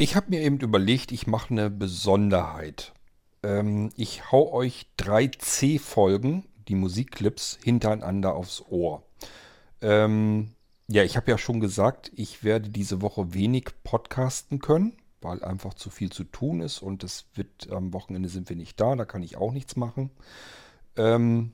[0.00, 2.94] Ich habe mir eben überlegt, ich mache eine Besonderheit.
[3.42, 9.02] Ähm, ich hau euch drei C-Folgen, die Musikclips, hintereinander aufs Ohr.
[9.82, 10.54] Ähm,
[10.88, 15.74] ja, ich habe ja schon gesagt, ich werde diese Woche wenig podcasten können, weil einfach
[15.74, 19.04] zu viel zu tun ist und es wird am Wochenende sind wir nicht da, da
[19.04, 20.08] kann ich auch nichts machen.
[20.96, 21.52] Ähm,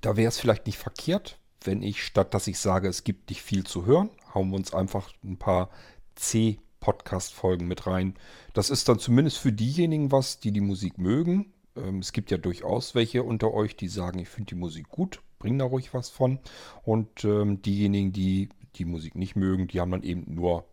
[0.00, 3.42] da wäre es vielleicht nicht verkehrt, wenn ich statt dass ich sage, es gibt nicht
[3.42, 5.68] viel zu hören, hauen wir uns einfach ein paar
[6.14, 8.14] C Podcast-Folgen mit rein.
[8.52, 11.52] Das ist dann zumindest für diejenigen was, die die Musik mögen.
[11.74, 15.20] Ähm, es gibt ja durchaus welche unter euch, die sagen, ich finde die Musik gut,
[15.40, 16.38] bringen da ruhig was von.
[16.84, 20.64] Und ähm, diejenigen, die die Musik nicht mögen, die haben dann eben nur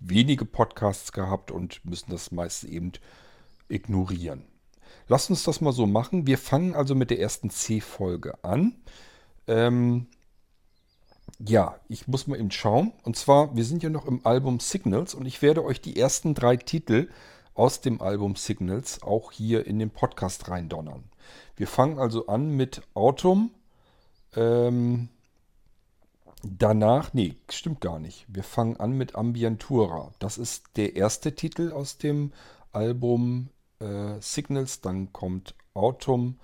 [0.00, 2.90] wenige Podcasts gehabt und müssen das meiste eben
[3.68, 4.42] ignorieren.
[5.06, 6.26] Lasst uns das mal so machen.
[6.26, 8.74] Wir fangen also mit der ersten C-Folge an.
[9.46, 10.08] Ähm,
[11.38, 12.92] ja, ich muss mal eben schauen.
[13.04, 16.34] Und zwar, wir sind ja noch im Album Signals und ich werde euch die ersten
[16.34, 17.08] drei Titel
[17.54, 21.04] aus dem Album Signals auch hier in den Podcast reindonnern.
[21.56, 23.50] Wir fangen also an mit Autumn.
[24.34, 25.08] Ähm,
[26.42, 28.26] danach, nee, stimmt gar nicht.
[28.28, 30.12] Wir fangen an mit Ambientura.
[30.18, 32.32] Das ist der erste Titel aus dem
[32.72, 33.48] Album
[33.80, 34.80] äh, Signals.
[34.80, 36.38] Dann kommt Autumn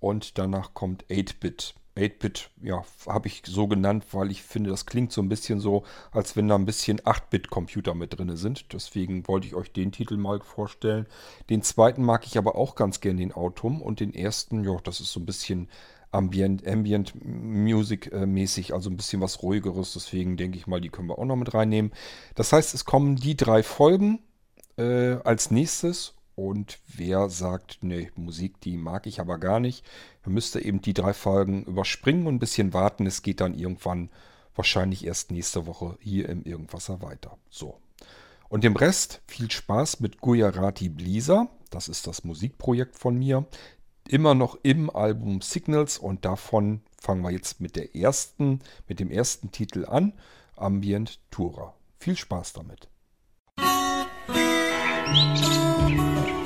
[0.00, 1.74] und danach kommt 8-Bit.
[1.96, 5.84] 8-Bit, ja, habe ich so genannt, weil ich finde, das klingt so ein bisschen so,
[6.12, 8.72] als wenn da ein bisschen 8-Bit-Computer mit drin sind.
[8.72, 11.06] Deswegen wollte ich euch den Titel mal vorstellen.
[11.48, 13.80] Den zweiten mag ich aber auch ganz gern, den Autumn.
[13.80, 15.68] Und den ersten, ja, das ist so ein bisschen
[16.10, 19.94] Ambient, Ambient Music äh, mäßig, also ein bisschen was ruhigeres.
[19.94, 21.92] Deswegen denke ich mal, die können wir auch noch mit reinnehmen.
[22.34, 24.20] Das heißt, es kommen die drei Folgen
[24.76, 29.84] äh, als nächstes und wer sagt, ne, Musik, die mag ich aber gar nicht,
[30.22, 33.06] dann müsste eben die drei Folgen überspringen und ein bisschen warten.
[33.06, 34.10] Es geht dann irgendwann
[34.54, 37.38] wahrscheinlich erst nächste Woche hier im Irgendwasser weiter.
[37.48, 37.80] So.
[38.50, 41.48] Und dem Rest viel Spaß mit Gujarati Blisa.
[41.70, 43.46] Das ist das Musikprojekt von mir.
[44.06, 49.10] Immer noch im Album Signals und davon fangen wir jetzt mit der ersten, mit dem
[49.10, 50.12] ersten Titel an.
[50.54, 51.74] Ambient Tura.
[51.98, 52.88] Viel Spaß damit.
[55.08, 55.88] あ
[56.42, 56.45] っ。